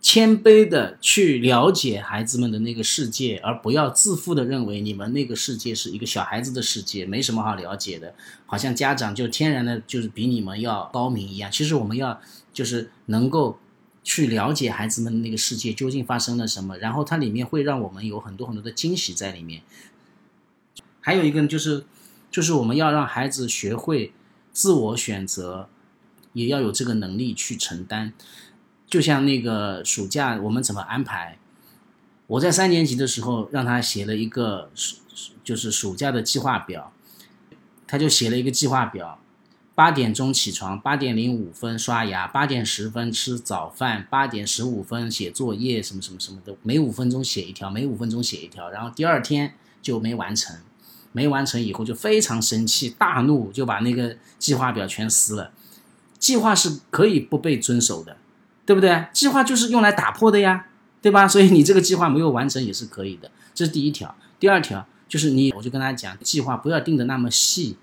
[0.02, 11.52] 谦卑的去了解孩子们的那个世界，而不要自负的认为你们那个世界是一个小孩子的世界，没什么好了解的，好像家长就天然的就是比你们要高明一样。
[11.52, 12.20] 其实我们要
[12.54, 13.60] 就是能够
[14.02, 19.62] 去了解孩子们那个世界究竟发生了什么，然后它里面会让我们有很多很多的惊喜在里面。
[21.02, 21.84] 还有一个就是
[22.32, 24.14] 就是我们要让孩子学会
[24.54, 25.68] 自我选择，
[26.32, 28.14] 也要有这个能力去承担。
[28.90, 31.38] 就像那个暑假我们怎么安排？
[32.28, 34.98] 我在三年级的时候让他写了一个暑，
[35.44, 36.92] 就是暑假的计划表，
[37.88, 39.20] 他就写了一个计划表，
[39.74, 50.56] 八点钟起床，八点零五分刷牙，八点十分吃早饭，八点十五分写作业，什么什么什么的，每五分钟写一条，每五分钟写一条，然后第二天就没完成，
[51.12, 55.52] 没完成以后就非常生气，大怒，就把那个计划表全撕了。
[56.20, 58.18] 计划是可以不被遵守的，
[58.70, 59.04] 对不对？
[59.12, 60.68] 计划就是用来打破的呀，
[61.02, 61.28] 对吧？
[61.28, 64.16] 所以你这个计划没有完成也是可以的，这是第一条。
[64.40, 67.78] 第二条就是你，我就跟他讲，计划不要定的那么细。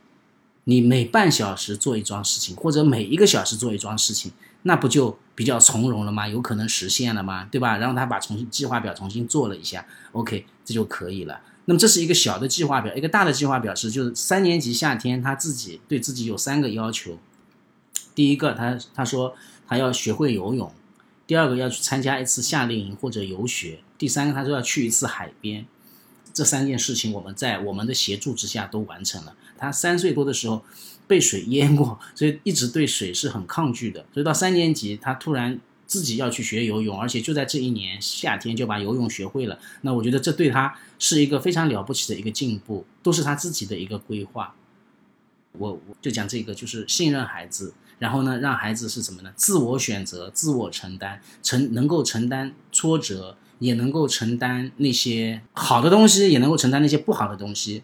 [0.62, 4.30] 你每半小时做一桩事情，或者每一个小时做一桩事情，
[4.62, 6.28] 那不就比较从容了吗？
[6.28, 7.48] 有可能实现了吗？
[7.50, 7.78] 对吧？
[7.78, 11.40] 然后他把重新计划表重新做了一下，OK，这就可以了。
[11.64, 17.18] 那么这是一个小的计划表，一个大的计划表是，就是三年级夏天他自己对自己有三个要求。
[18.14, 19.34] 第一个，他他说
[19.66, 20.68] 他要学会游泳；
[21.26, 25.66] 第二个要去参加一次夏令营或者游学；第三个他说要去一次海边。
[26.32, 29.34] 这三件事情我们在我们的协助之下都完成了。
[29.56, 30.62] 他三岁多的时候
[31.06, 34.04] 被水淹过，所以一直对水是很抗拒的。
[34.12, 39.58] 所以到三年级，他突然自己要去学游泳，而且就在这一年夏天就把游泳学会了。
[39.80, 44.54] 那我觉得这对他是一个非常了不起的一个进步，都是他自己的一个规划。
[45.52, 49.30] 我我就讲这个，就是信任孩子，然后呢，让孩子是什么呢？
[49.34, 57.82] 自我选择，自我承担，承能够承担挫折，也能够承担那些好的东西，也能够承担那些不好的东西。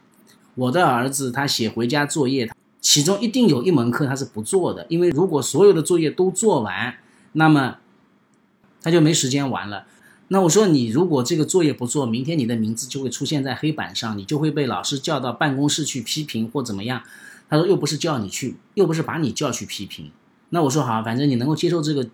[0.54, 2.50] 我的儿子他写回家作业，
[2.80, 6.94] 其中一定有一门课他是不做的，因为如果所有的作业都做完，
[7.32, 7.78] 那么
[8.82, 9.86] 他就没时间玩了。
[10.28, 17.02] 那我说你如果这个作业不做，明天你的名字就会出现在黑板上，你就会被老师叫到办公室去批评或怎么样。
[17.52, 20.10] 他说又不是叫你去，又不是把你叫去批评。
[20.48, 22.08] 那我说好，反正你能够接受这个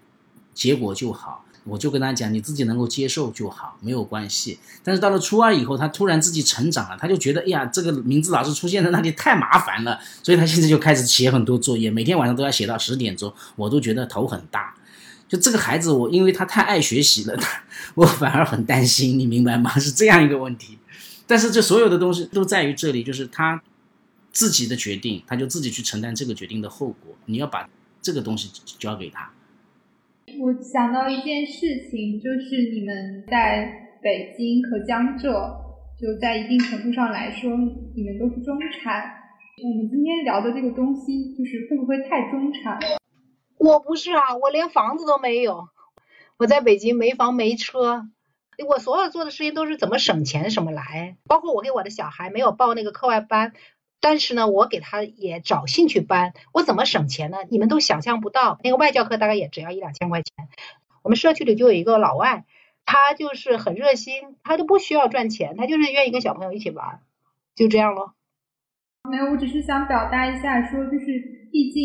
[0.53, 1.45] 结果就好。
[1.63, 4.59] 我就跟他讲，你自己能够接受就好，没有关系。
[4.83, 14.75] 但是到了初二以后，他突然自己成长了，他就觉得，哎呀，这个名字老是出现在那里太麻烦了，所以他现在就开始写很多作业，每天晚上都要写到十点钟，我都觉得头很大。
[15.29, 17.63] 就这个孩子，我因为他太爱学习了，他
[17.95, 19.79] 我反而很担心，你明白吗？
[19.79, 20.79] 是这样一个问题。
[21.29, 23.63] 但是这所有的东西都在于这里，就是他
[24.31, 27.15] 自己的决定，他就自己去承担这个决定的后果。
[27.27, 27.69] 你要把
[28.01, 29.33] 这个东西交给他。
[30.39, 35.33] 我想到一件事情，就是你们在北京和江浙，
[35.99, 37.51] 就在一定程度上来说，
[37.97, 39.15] 你们都是中产。
[39.65, 42.79] 我们今天聊的这个东西，就是会不会太中产？
[43.59, 45.69] 我不是啊，我连房子都没有，
[46.37, 48.07] 我在北京没房没车，
[48.69, 53.53] 我所有做的事情都是怎么省钱什么来，包括我给我的小孩没有报那个课外班。
[54.01, 57.39] 但是呢，我给他也找兴趣班，我怎么省钱呢？
[57.51, 60.33] 你们都想象不到，那个外教课大概也只要一两千块钱。
[61.03, 62.45] 我们社区里就有一个老外，
[62.85, 67.01] 他就是很热心，他都不需要赚钱，他就是愿意跟小朋友一起玩，
[67.57, 68.15] 就这样咯。
[69.11, 71.83] 没有，我只是想表达一下，说就是，毕竟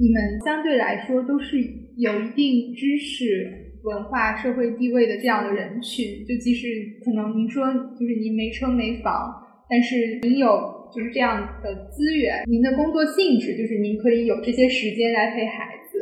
[0.00, 1.58] 你们相对来说都是
[1.96, 6.66] 有一定知识、文化、社会地位的这样的人群，就即使
[7.04, 9.32] 可能您说就是您没车没房，
[9.70, 10.81] 但是您有。
[10.94, 15.98] 就是这样的资源，您的工作性质就是您可以有这些时间来陪孩子。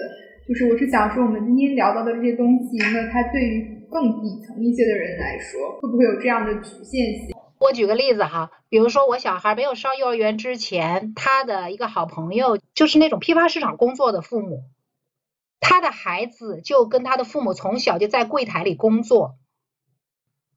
[0.48, 7.30] 就是我是想说，我们今天聊到的这些东西，那它对于更底层一些的人来说，会不会有这样的局限性？
[7.60, 14.64] 我举个例子哈，比如说我小孩没有上幼儿园之前，他的一个好朋友就是那种批发市场工作的父母，
[15.60, 19.36] 他的孩子就跟他的父母从小就在柜台里工作，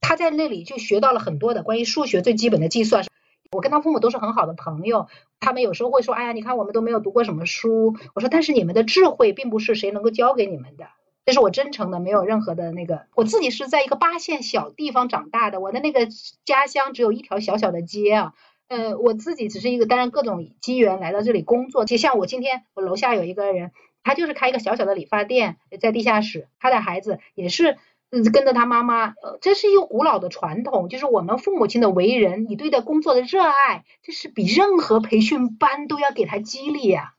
[0.01, 3.05] 他在那里就学到了很多的关于数学最基本的计算。
[3.53, 5.07] 我跟他父母都是很好的朋友，
[5.39, 10.87] 他们有时候会说：“哎呀，你看我们都没有读过什么书。”我说：“但是你们的智慧并不是谁能够教给你们的。”
[11.25, 13.03] 这是我真诚的，没有任何的那个。
[13.15, 16.07] 我自己是在一个八线小地方长大的，我的那个
[16.43, 18.33] 家乡只有一条小小的街啊。
[18.67, 21.85] 呃，我自己只是一个担任各种机缘来到这里工作。
[21.85, 23.71] 就像我今天，我楼下有一个人，
[24.03, 27.77] 他就是开一个小小的理发店，在地下室，他的孩子也是。
[28.21, 37.15] 跟着他妈妈，呃，这是一个古老的传统，就是我们父母亲的为人，你对待工作的热爱，这是比任何培训班都要给他激励呀。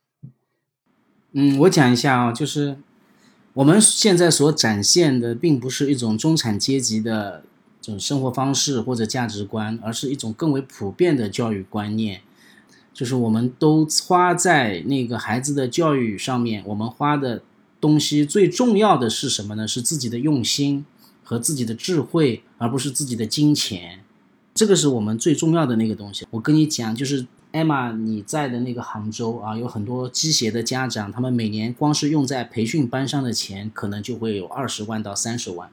[1.32, 2.76] 嗯，我讲一下啊，就是
[3.55, 7.42] 我们现在所展现的，并不是一种中产阶级的
[7.80, 12.20] 这种生活方式或者价值观，而是一种更为普遍的教育观念，
[12.92, 17.42] 就是我们都花在那个孩子的教育上面，我们花的。
[17.85, 19.68] 东西最重要的是什么呢？
[19.68, 20.87] 是自己的用心
[21.22, 24.03] 和自己的智慧，而不是自己的金钱。
[24.55, 26.26] 这个是我们最重要的那个东西。
[26.30, 35.68] 我跟你讲，就是艾玛你在的那个杭州啊，有很多机械的家长，他们每年光是用在培训班上的钱，可能就会有二十万到三十万。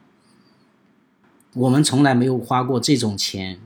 [1.54, 3.58] 我们从来没有花过这种钱。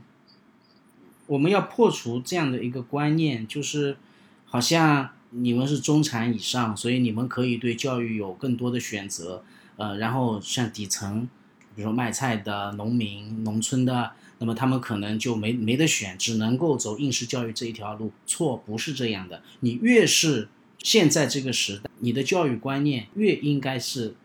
[1.25, 3.97] 我们要破除这样的一个观念，就是
[4.45, 5.09] 好像。
[5.31, 9.43] 你们是中产以上，所以你们可以对教育有更多的选择。
[9.75, 11.29] 呃，然后像底层，
[11.75, 18.11] 比如说卖菜的农民、农村的，那么他们可能就没没得选，只能够走应试教育这一条路。
[18.25, 19.43] 错，不是这样的。
[19.59, 20.49] 你越是
[20.79, 24.15] 现在这个时代，你的教育观念越应该是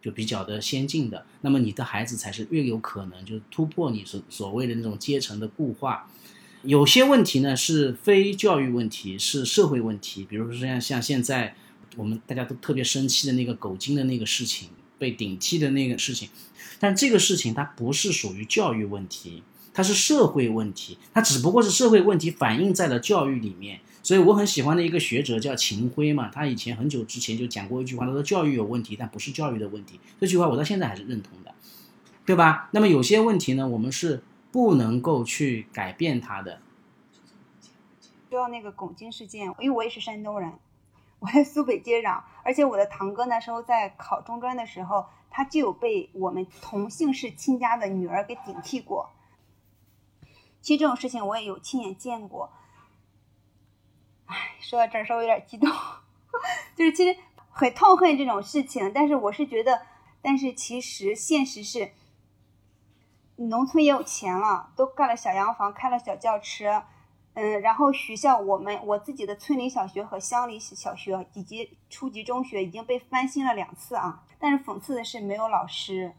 [0.00, 6.08] 就比较的先进的，那么你的孩子才是越有可能就突破你所所谓的那种阶层的固化。
[6.64, 11.54] 有些问题呢是非教育问题，是社会问题，比如说像像现在
[11.96, 14.68] 我们大家都特别生气的那个狗精的那个事情。
[14.98, 16.28] 被顶替的那个事情，
[16.78, 19.42] 但这个事情它不是属于教育问题，
[19.74, 23.80] 它是社会问题，它只不过是社会问题反映在了教育里面。
[24.04, 29.98] 所以我很喜欢的一个学者叫秦晖嘛，他以前很久之前就讲过一句话，他说教育有问题，但不是教育的问题。
[30.20, 31.52] 这句话我到现在还是认同的，
[32.24, 32.68] 对吧？
[32.70, 34.22] 那么有些问题呢，我们是
[34.52, 36.60] 不能够去改变它的。
[38.30, 40.52] 说到那个拱京事件，因为我也是山东人。
[41.18, 49.10] 我在苏北接壤，而且我的堂哥那时候在考中专的时候，他就有被我们同姓氏亲家的女儿给顶替过。
[50.60, 52.50] 其实这种事情我也有亲眼见过。
[54.26, 55.70] 唉，说到这儿稍微有点激动，
[56.74, 57.16] 就是其实
[57.50, 59.82] 很痛恨这种事情，但是我是觉得，
[60.20, 61.92] 但是其实现实是，
[63.48, 66.82] 农村也有钱了，都盖了小洋房，开了小轿车。
[67.34, 76.12] 嗯，然后学校我们我自己的村里小学和乡里小学以及初级中学已经被翻新了两次啊，但是讽刺的是没有老师。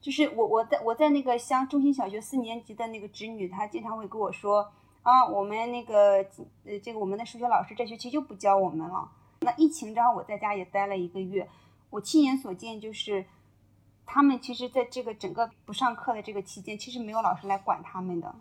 [0.00, 4.70] 就是我我在我在那个乡中心小学四年级的那个侄女，她经常会跟我说
[5.02, 6.24] 啊，我们那个
[6.64, 9.10] 呃这个我们的数学老师这学期就不教我们了。
[9.40, 11.48] 那疫情正好我在家也待了一个月，
[11.90, 13.26] 我亲眼所见就是
[14.06, 18.34] 他们其实在这个整个不上课的这个期间，其实没有老师来管他们的。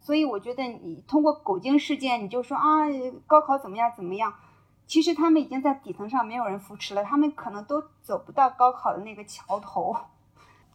[0.00, 2.86] 所以我觉得你通过狗精事件，你就说啊，
[3.26, 4.34] 高考怎么样怎么样？
[4.86, 9.94] 其实他们已经在底层上没有人扶持了，他们可能都走不到高考的那个桥头，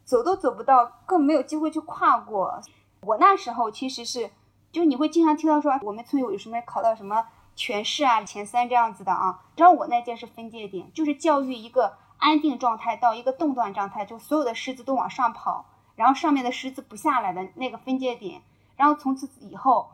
[0.05, 2.61] 走都走不到，更没有机会去跨过。
[3.01, 4.31] 我那时候其实是，
[4.71, 9.43] 就你会经常听到说我们村有什么考到什么全市啊前三这样子的啊。
[9.57, 18.41] 知道我那届是分界点，就是教育一个安定状态到一个动断状态，就所有的狮子都往上跑，然后上面的狮子不下来的那个分界点。
[18.77, 19.89] 然后从此以后，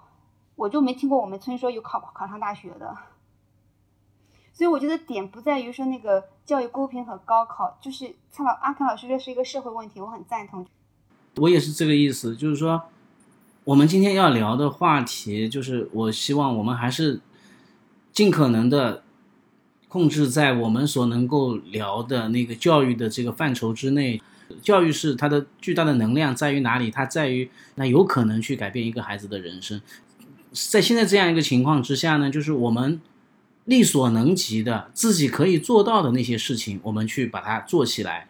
[0.56, 2.98] 我就没听过我们村说有考考上大学的。
[4.54, 10.66] 所以我觉得点不在于说那个教育公平和高考，就是蔡老阿康老师说是一个社会问题，我很赞同。
[11.38, 12.82] 我也是这个意思，就是说，
[13.64, 17.22] 我们今天要聊的话题，就是我希望我们还是
[18.12, 19.04] 尽可能的
[19.92, 24.22] 控制在我们所能够聊的那个教育的这个范畴之内。
[24.62, 26.90] 教育是它的巨大的能量在于哪里？
[26.90, 29.82] 它在于那有可能去改变一个孩子的人生。
[30.54, 33.02] 在现在这样一个情况之下呢，就是我们
[33.66, 38.28] 力所能及的、自己可以做到的那些事情，我们去把它做起来。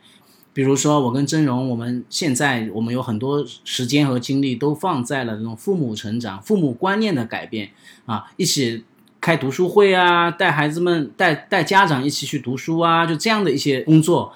[0.53, 7.71] 比如说，我跟真荣，我们现在我们有很多时间和精力都放在了这种父母成长、父母观念的改变
[8.05, 8.83] 啊，一起
[9.21, 14.33] 开读书会啊，带孩子们、带带家长一起去读书啊，就这样的一些工作。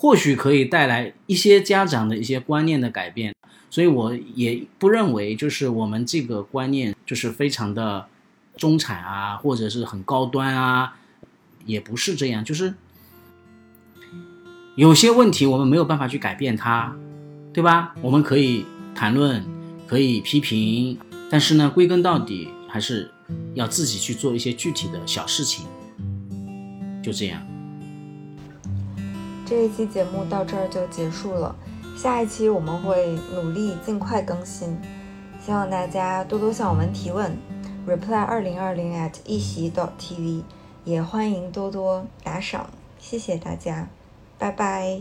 [0.00, 3.34] 或许可以带来一些家长的一些观念的改变，
[3.68, 8.06] 所以我也不认为就是我们这个观念就是非常的
[8.56, 10.96] 中产啊，或者是很高端啊，
[11.66, 12.74] 也不是这样，就是
[14.76, 16.94] 有些问题我们没有办法去改变它，
[17.52, 17.96] 对吧？
[18.00, 19.44] 我们可以谈论，
[19.88, 20.96] 可以批评，
[21.28, 23.10] 但是呢，归根到底还是
[23.54, 25.66] 要自己去做一些具体的小事情，
[27.02, 27.42] 就这样。
[29.44, 31.56] 这一期节目到这儿就结束了，
[31.96, 34.76] 下一期我们会努力尽快更新，
[35.44, 37.36] 希望大家多多向我们提问
[37.86, 40.42] ，reply 二零二零 at 一席 dot tv，
[40.84, 42.68] 也欢迎多多打赏，
[42.98, 43.88] 谢谢大家，
[44.38, 45.00] 拜拜。